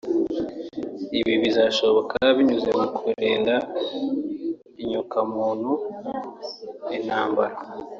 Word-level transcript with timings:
Ibi 1.19 1.33
bizashoboka 1.43 2.17
binyuze 2.35 2.69
mu 2.79 2.87
kurinda 2.97 3.55
inyoko-muntu 4.81 5.71
intambara 6.97 7.55